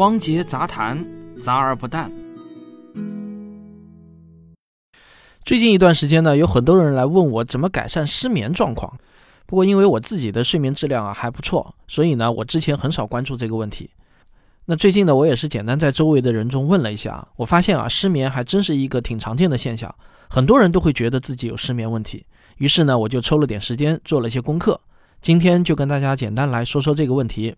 [0.00, 1.04] 汪杰杂谈，
[1.42, 2.10] 杂而不淡。
[5.44, 8.98] 最近一段时间呢，有很多人来问我怎么改善失眠状况。
[9.44, 13.90] 不过因为我自己的睡眠质量啊还不错，所以呢，我之前很少关注这个问题。
[14.64, 19.94] 那最近呢，我也是简单在周围的人中问了一下，我发现啊，失眠还真是一个挺常见的现象，
[20.30, 22.24] 很多人都会觉得自己有失眠问题。
[22.56, 24.80] 于是呢，我就抽了点时间做了一些功课，
[25.20, 27.54] 今天就跟大家简单来说说这个问题。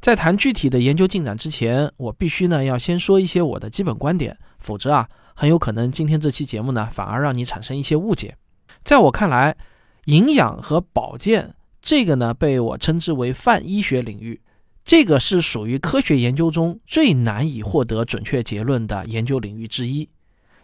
[0.00, 8.36] 在谈具体的研究进展之前，我必须呢要先说一些我的基本观点，否则啊，很有可能今天这期节目呢反而让你产生一些误解。
[8.84, 9.56] 在我看来，
[10.04, 14.40] 营养和保健这个呢被我称之为泛医学领域，
[14.84, 20.08] 这个是属于科学研究中最难以获得准确结论的研究领域之一。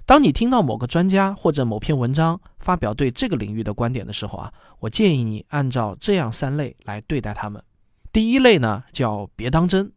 [0.07, 7.61] 当你听到某个专家或者某篇文章发表对这个领域的观点的时候啊，我建议你按照这样三类来对待他们。
[8.13, 9.91] 第一类呢叫别当真，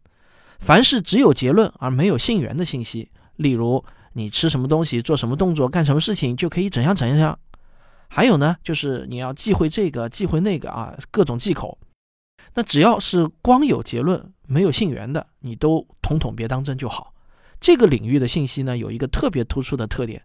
[0.60, 7.38] 凡是只有结论而没有信源的信息，例如你吃什么东西、做什么动作、干什么事情就可以怎样怎样样，
[8.08, 11.78] 还有呢就是你要忌讳这个忌讳那个啊，各种忌口。
[12.54, 17.14] 那只要是光有结论没有信源的，你都统统别当真就好。
[17.60, 20.24] 这个领域的信息呢有一个特别突出的特点，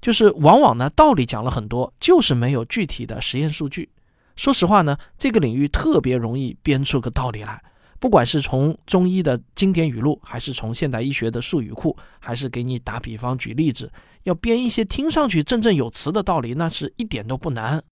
[0.00, 3.90] 就是往往呢道理讲了很多，就是没有具体的实验数据。
[4.38, 7.60] 说实话呢，这个领域特别容易编出个道理来，
[7.98, 13.90] 不管是从中医的经典语录，还是从现代医学的术语库，还是给你打比方举例子，
[14.22, 17.82] 要编一些听上去振振有词的道理，那是一点都不难。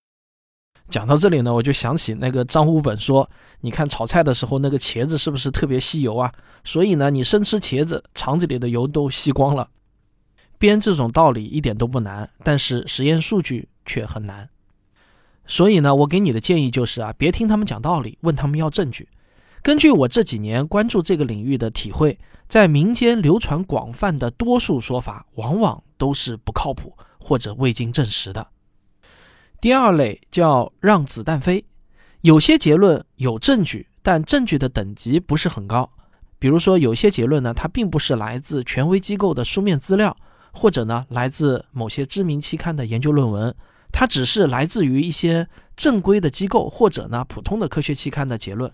[0.88, 3.28] 讲到这里呢，我就想起那个张武本说
[3.62, 6.32] ：“你看炒菜的时候，那个茄子是不是特别吸油啊？
[6.62, 9.68] 所以呢，你生吃茄子，肠子里的油都吸光了。”
[10.58, 14.48] 编这种道理一点都不难，但是实验数据却很难。
[15.46, 19.08] 所以呢，我给你的建议就是啊，别听他们讲道理，问他们要证据。
[19.62, 28.46] 根据我这几年关注这个领域的体会，在民间流传广泛的多数说法，往往都是不靠谱或者未经证实的。
[29.60, 31.64] 第二类叫让子弹飞，
[32.20, 35.90] 有些结论有证据，但证据的等级不是很高。
[36.38, 40.16] 比如说，有些结论呢，它并不是来自权威机构的书面资料，
[40.52, 43.54] 或者呢，来自某些知名期刊的研究论文。
[43.92, 48.72] 它只是来自于一些正规的机构或者呢普通的科学期刊的结论，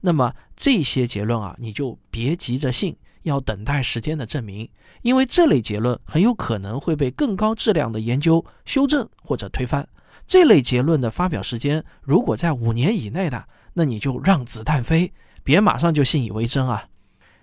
[0.00, 4.68] 那么这些结论啊，你就别急着信，要等待时间的证明，
[5.02, 9.86] 因为这类结论很有可能会被更高质量的研究修正或者推翻。
[10.26, 16.88] 这类结论的发表时间如果在五年以内的，那你就让子弹飞，别马上就信以为真啊。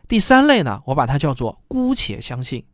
[0.08, 2.66] 第三类呢，我把它叫做姑且相信。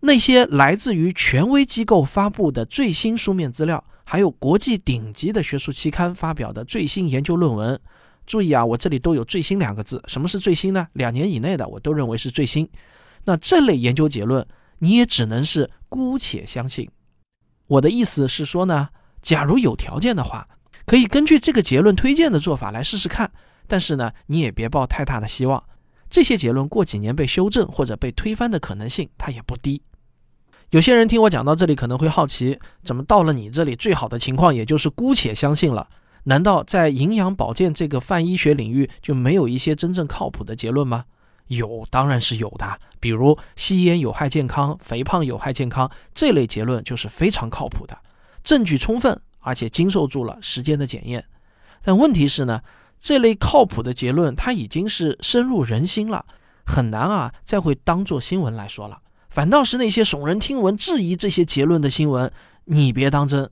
[0.00, 7.78] 那些来自于权威机构发布的最新书面资料，还有国际顶级的学术期刊发表的最新研究论文，
[8.24, 10.00] 注意啊，我这里都有“最新”两个字。
[10.06, 10.86] 什么是最新呢？
[10.92, 12.68] 两年以内的，我都认为是最新。
[13.24, 14.46] 那这类研究结论，
[14.78, 16.88] 你也只能是姑且相信。
[17.66, 20.48] 我的意思是说呢，假如有条件的话，
[20.86, 23.32] 可以根据这个结论推荐的做法来试试看。
[23.66, 25.62] 但是呢，你也别抱太大的希望。
[26.10, 29.82] 这些结论过几年被修正或者被推翻的可能性，它也不低。
[30.70, 35.88] 有些人听我讲到这里，可能会好奇，怎么到了你这里，最好的情况也就是姑且相信了？
[36.24, 41.04] 难道在营养保健这个泛医学领域就没有一些真正靠谱的结论吗？
[41.46, 42.78] 有，当然是有的。
[43.00, 47.96] 比如吸烟有害健康、肥胖有害健康这类结论就是非常靠谱的，
[48.42, 51.24] 证据充分，而且经受住了时间的检验。
[51.82, 52.60] 但问题是呢，
[52.98, 56.24] 这类靠谱的结论它已经是深入人心了，
[56.66, 59.00] 很难啊再会当做新闻来说了。
[59.30, 62.32] 反倒是那些耸人听闻、质疑这些结论的新闻，
[62.64, 63.48] 你别当真。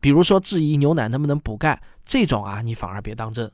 [0.00, 3.50] 比如说质疑牛奶能不能补钙这种啊，你反而别当真。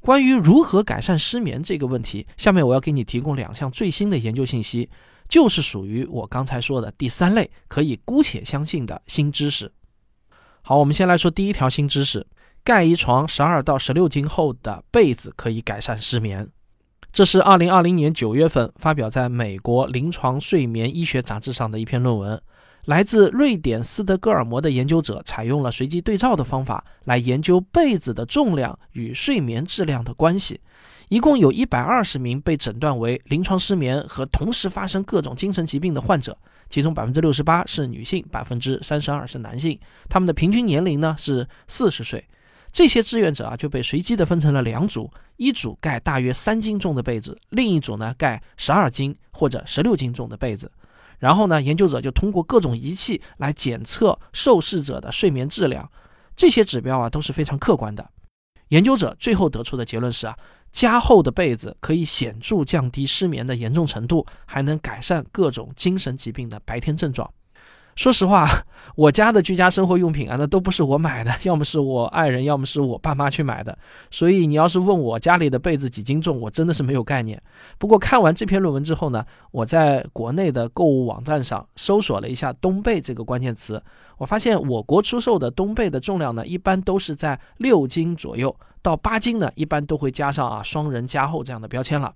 [0.00, 4.88] 关于如何改善失眠这个问题，下面我要给你提供两项最新的研究信息，
[5.28, 9.70] 就是属于我刚才说的第三类，可以姑且相信的新知识。
[10.62, 12.26] 好，我们先来说第一条新知识：
[12.62, 16.48] 盖一床十二到十六斤厚的被子可以改善失眠。
[17.12, 22.40] 这是二零二零年九月份发表在美国临床睡眠医学杂志上的一篇论文。
[22.84, 30.60] 来自瑞典斯德哥尔摩的研究者采用了随机对照的方法来研究被子的重量与睡眠质量的关系。
[31.08, 36.36] 一共有一百二十名被诊断为临床失眠和同时发生各种精神疾病的患者，
[36.68, 39.78] 其中百分之六十八是女性，百分之三十二是男性。
[40.08, 42.24] 他们的平均年龄呢是四十岁。
[42.72, 50.70] 这些志愿者啊就被随机的分成了两组，一组盖大约三斤重的被子，另一组呢盖十二斤或者十六斤重的被子。
[51.18, 55.90] 然后呢，研究者就通过各种仪器来检测受试者的睡眠质量，
[56.34, 58.10] 这些指标啊都是非常客观的。
[58.68, 60.38] 研究者最后得出的结论是啊，
[60.70, 67.30] 加厚的被子可以显著降低失眠的严重程度，还能改善各种精神疾病的白天症状。
[67.96, 68.48] 说实话，
[68.96, 73.76] 我家的居家生活用品啊，那都不是我买的，要么是我爱人，要么是我爸妈去买的。
[74.10, 77.40] 所以你要是问我家里的被子几斤重，我真的是没有概念。
[77.78, 83.82] 不过看完这篇论文之后呢，我在国内的购物网站上搜索了一下“冬被”这个关键词，
[84.16, 92.14] 我发现我国出售的冬被的重量呢，一般都是在六斤左右，到八斤呢，一般都会加上啊“双人加厚”这样的标签了。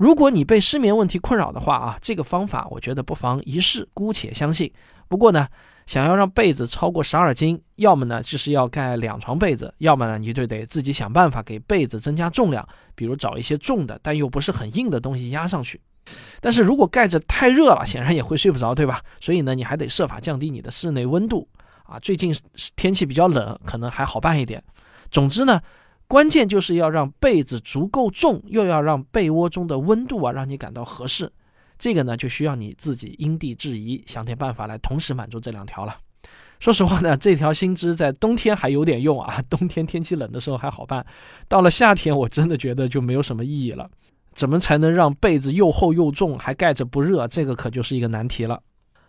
[0.00, 4.72] 如果你被失眠问题困扰的话啊，这个方法我觉得不妨一试，姑且相信。
[5.08, 5.46] 不过呢，
[5.84, 15.78] 想要让被子超过十二斤，要么呢就是要盖两床被子，要么呢你就得自己想办法给被子增加重量，比如找一些重的但又不是很硬的东西压上去。
[16.40, 19.02] 但是如果盖着太热了，显然也会睡不着，对吧？
[19.20, 21.46] 所以呢，你还得设法降低你的室内温度
[21.84, 21.98] 啊。
[21.98, 22.34] 最近
[22.74, 24.64] 天气比较冷，可能还好办一点。
[25.10, 25.60] 总之呢。
[26.10, 31.30] 关键就是要让被子足够重，又要让被窝中的温度啊让你感到合适。
[31.78, 35.96] 这个呢就需要你自己因地制宜，想点办法来同时满足这两条了。
[36.58, 41.06] 说实话呢，这条新知在冬天还有点用啊， 冬天天气冷的时候还好办，
[41.46, 43.88] 到了夏天我真的觉得就没有什么意义了。
[44.34, 47.28] 怎么才能让被子又厚又重，还盖着不热？
[47.28, 48.60] 这个可就是一个难题了。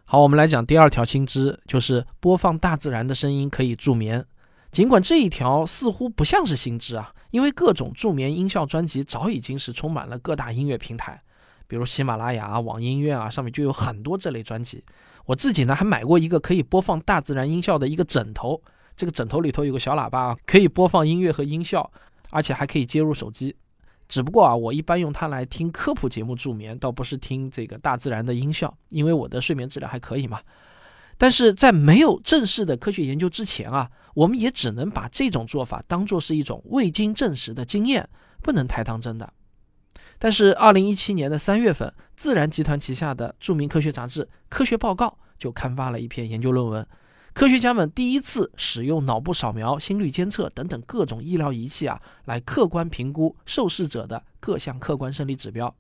[0.06, 4.24] 好，我们来讲第二条新知，就是播放大自然的声音可以助眠。
[4.72, 11.22] 尽管这一条似乎不像是新知啊，因为各种助眠音效专辑早已经是充满了各大音乐平台，
[11.68, 14.84] 比如喜马拉雅、网音乐啊，上面就有很多这类专辑。
[15.26, 18.62] 我自己呢还买过一个可以播放大自然音效的一个枕头，
[18.96, 21.92] 这个枕头里头有个小喇叭啊，可以播放音乐和音效，
[22.30, 23.56] 而且还可以接入手机。
[24.08, 30.40] 只不过啊，我一般用它来听科普节目助眠，倒不是听这个大自然的音效，因为我的睡眠质量还可以嘛。
[31.22, 38.10] 但是在没有正式的科学研究之前啊，我们也只能把这种做法当做是一种未经证实的经验，
[38.42, 39.32] 不能太当真的。
[40.18, 45.06] 但是，二零一七年的三月份，自然集团旗下的著名科学杂志《科学报告》
[45.38, 46.88] 就刊发了一篇研究论文，
[47.34, 55.76] 科学家们第一次使用脑部扫描、心率监测等等各种医疗仪器啊，来客观评估受试者的各项客观生理指标。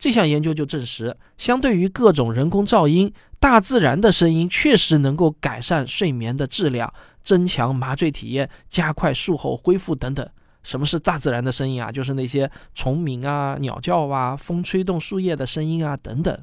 [0.00, 10.26] 这项研究就证实，相对于各种人工噪音，大自然的声音确实能够改善睡眠的质量，增强麻醉体验，加快术后恢复等等。
[10.62, 11.92] 什么是大自然的声音啊？
[11.92, 16.34] 就是那些虫鸣啊、鸟叫啊、风吹动树叶的声音啊等等。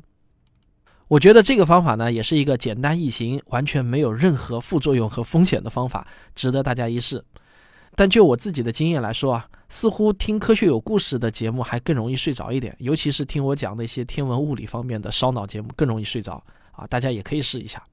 [1.07, 7.23] 我觉得这个方法呢，也是一个简单易行、完全没有任何副作用和风险的方法，值得大家一试。
[7.97, 9.49] 但就我自己的经验来说啊。
[9.69, 16.41] 似乎听科学有故事的节目还更容易睡着一点，尤其是听我讲那些天文物理方面的烧脑节目更容易睡着
[16.71, 16.87] 啊！
[16.87, 17.83] 大家也可以试一下。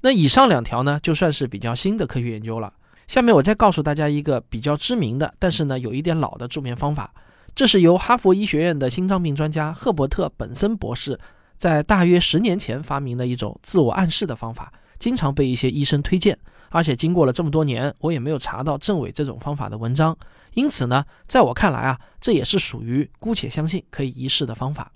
[0.00, 2.72] 那以上两条呢，就算是比较新的科学研究了。
[3.06, 7.12] 下面我再告诉大家一个比较知名的，但是呢有一点老的助眠方法。
[7.54, 11.20] 这是由哈佛医学院的心脏病专家赫伯特·本森博士
[11.58, 16.38] 在大约十年前发明的一种自我暗示的方法，经常被一些医生推荐。
[16.70, 20.16] 而且经过了这么多年，我也没有查到证伪这种方法的文章。
[20.54, 24.92] 因此呢，在我看来啊，这也是属于姑且相信可以一试的方法。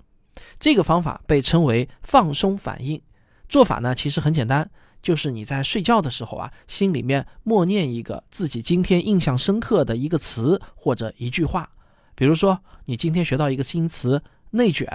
[0.59, 3.01] 这个方法被称为放松反应。
[3.49, 4.71] 做法呢，其实很简单，
[5.03, 11.69] 就是你在睡觉的时候啊，心里面默念一个自己今天印象深刻的一个词或者一句话。
[12.15, 14.23] 比如说，你今天学到一个新词
[14.53, 14.87] “内卷”，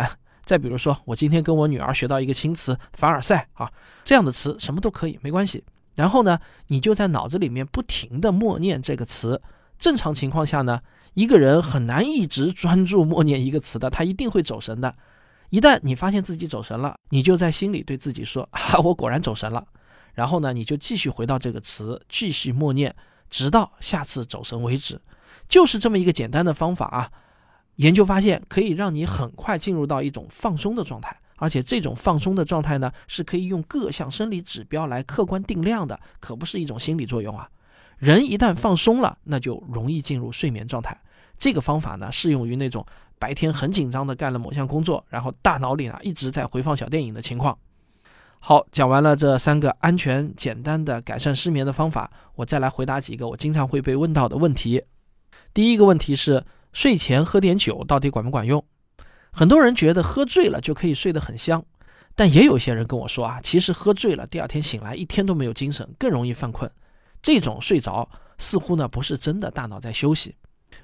[0.45, 3.71] 再比如说，我今天跟我女儿学到一个新词“凡尔赛”啊，
[4.03, 5.63] 这样的词什么都可以，没关系。
[5.95, 9.41] 然后呢，你就在脑子里面不停地默念这个词。
[9.77, 10.81] 正常情况下呢，
[11.13, 14.95] 一个人很难一直专注默念一个词的，他一定会走神的。
[15.49, 19.65] 一旦你发现自己走神了，你就在心里对自己说：“啊，我果然走神了。”
[20.13, 22.95] 然后呢，你就继续回到这个词，继续默念，
[23.29, 24.99] 直到下次走神为止。
[25.47, 27.11] 就是这么一个简单的方法啊。
[27.75, 37.49] 研究发现可以让你很快进入到一种放松的状态，而且这种放松的状态呢，是可以用各项生理指标来客观定量的，可不是一种心理作用啊。
[37.97, 40.99] 人一旦放松了，那就容易进入睡眠状态。
[41.37, 42.85] 这个方法呢，适用于那种
[43.19, 47.57] 白天很紧张的干了某项工作，然后大脑里呢一直在回放小电影的情况。
[48.39, 54.83] 好，讲完了这三个安全简单的改善失眠的方法，我再来回答几个我经常会被问到的问题。
[55.53, 58.63] 第一个问题是，睡前喝点酒到底管不管用？
[59.37, 61.61] 很多人觉得喝醉了就可以睡得很香，
[62.15, 66.71] 但也有些人跟我说啊，其实喝醉了第二天醒来一天都没有精神，更容易犯困。
[67.21, 70.35] 这种睡着似乎呢不是真的大脑在休息。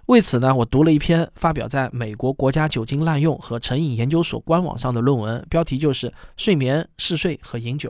[0.07, 7.89] 为此呢，我读了一篇发表在美国国家酒精滥用和成瘾研究所官网上的论文，标题就是《睡眠嗜睡和饮酒》。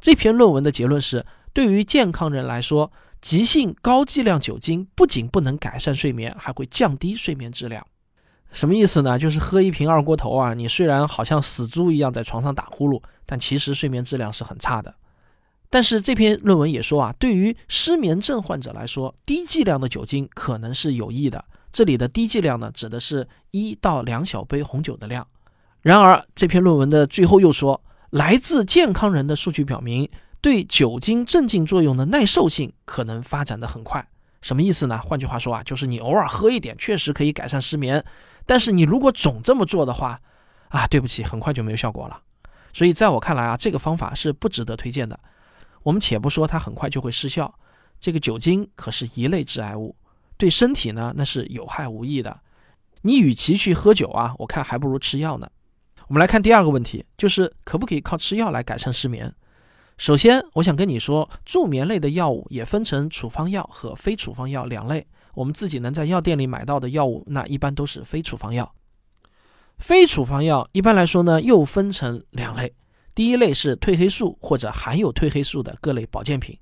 [0.00, 7.86] 这篇论文的结论是，对于健康人来说，急性高剂量酒精不仅不能改善睡眠，还会降低睡眠质量。
[8.52, 9.18] 什么意思呢？
[9.18, 14.94] 就是喝一瓶二锅头啊，你虽然好像死猪一样在床上打呼噜，但其实睡眠质量是很差的。
[15.70, 21.44] 但是这篇论文也说啊，对于失眠症患者来说，低剂量的酒精可能是有益的。
[21.70, 25.26] 这里的低剂量呢，指的是一到两小杯红酒的量。
[25.82, 30.08] 然而，这篇论文的最后又说，来自健康人的数据表明，
[30.40, 34.08] 对酒精镇静作用的耐受性可能发展的很快。
[34.40, 34.98] 什么意思呢？
[34.98, 38.02] 换句话说啊，就是你偶尔喝一点，确实可以改善失眠。
[38.48, 40.18] 但是你如果总这么做的话，
[40.70, 42.18] 啊，对不起，很快就没有效果了。
[42.72, 45.20] 所以在我看来啊，这个方法是不值得推荐的。
[45.82, 47.54] 我们且不说它很快就会失效，
[48.00, 49.94] 这个酒精可是一类致癌物，
[50.38, 52.40] 对身体呢那是有害无益的。
[53.02, 55.46] 你与其去喝酒啊，我看还不如吃药呢。
[56.06, 59.30] 我们来看第二个问题，就是可不可以靠吃药来改善失眠？
[59.98, 65.04] 首先，我想跟你说，助眠类的药物也分成处方药和非处方药两类。
[65.34, 68.72] 我们自己能在药店里买到的药物，那一般都是非处方药。
[69.78, 72.72] 非处方药一般来说呢，又分成两类。
[73.12, 76.56] 第一类是褪黑素或者含有褪黑素的各类保健品。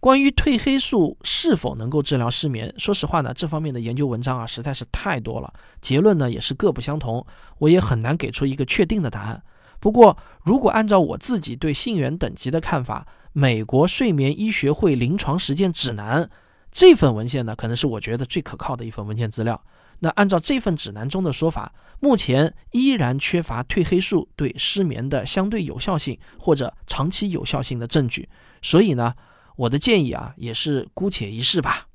[0.00, 7.26] 关于褪黑素是否能够治疗失眠，说实话呢，这方面的研究文章啊实在是太多了，结论呢也是各不相同，
[7.58, 9.42] 我也很难给出一个确定的答案。
[9.80, 16.24] 不过，如果按照我自己对信源等级的看法，《美国睡眠医学会临床实践指南》。
[16.70, 19.60] 这份文献呢，可能是我觉得最可靠的一份文献资料。
[20.00, 28.28] 那按照这份指南中的说法，目前依然缺乏褪黑素对失眠的相对有效性或者长期有效性的证据。
[28.62, 29.14] 所以呢，
[29.56, 31.88] 我的建议啊，也是姑且一试吧。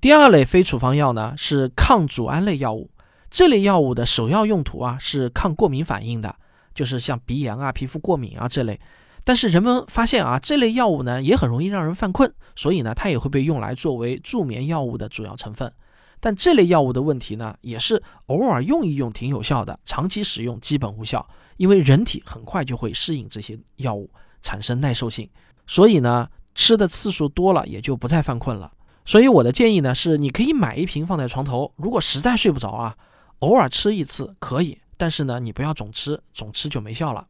[0.00, 2.90] 第二类非处方药呢，是抗组胺类药物。
[3.30, 6.36] 这类药物的首要用途啊，是抗过敏反应的，
[6.78, 8.78] 就是像鼻炎啊、皮肤过敏啊这类。
[9.24, 15.72] 但是人们发现啊，这类药物呢也很容易让人犯困，所以呢它也会被用来作为助眠药物的主要成分。
[16.20, 24.08] 但这类药物的问题呢，也是偶尔用一用挺有效的，长期使用基本无效，因为人体很快就会适应这些药物，
[24.40, 25.28] 产生耐受性。
[25.66, 28.72] 所以呢吃的次数多了也就不再犯困了。
[29.04, 32.96] 所以我的建议呢是，你可以买一瓶放在床头，如果实在睡不着啊，
[33.40, 37.26] 偶尔吃一次可以，但是呢你不要总吃，总吃就没效了。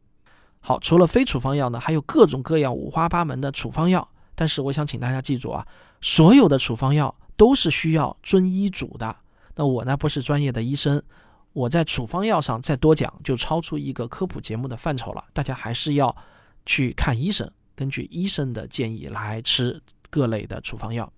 [0.59, 4.05] 好，除了非处方药呢，还有各种各样五花八门的处方药。
[4.35, 5.65] 但是我想请大家记住啊，
[6.01, 9.15] 所有的处方药都是需要遵医嘱的。
[9.55, 11.01] 那我呢不是专业的医生，
[11.53, 15.23] 我在处方药上再多讲就超出一个科普节目的范畴了。
[15.33, 16.15] 大家还是要
[16.65, 21.11] 去看医生，根据医生的建议来吃各类的处方药。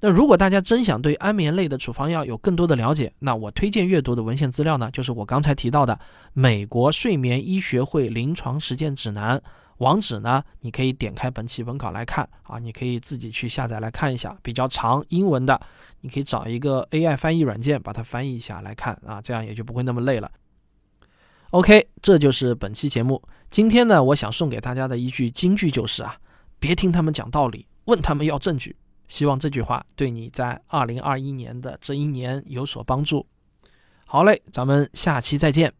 [0.00, 5.94] 那如果大家真想对安眠类的处方药有更多的了解，那我推荐阅读的文献资料呢，就是我刚才提到的
[6.32, 9.38] 《美国睡眠医学会临床实践指南》。
[9.78, 15.60] 网址呢，你可以点开本期文稿来看啊，你可以自己去下载来看一下，比较长英文的，
[16.02, 20.30] 你可以找一个 AI 翻译软件把它翻译一下来看啊，这样也就不会那么累了。
[21.50, 23.20] OK，这就是本期节目。
[23.50, 26.16] 今天呢，我想送给大家的一句金句就是啊，
[26.60, 28.76] 别听他们讲道理，问他们要证据。
[29.06, 33.26] 希望这句话对你在二零二一年的这一年有所帮助。
[34.06, 35.72] 好嘞，咱们下期再见。